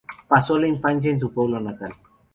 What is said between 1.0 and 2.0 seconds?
en su pueblo natal.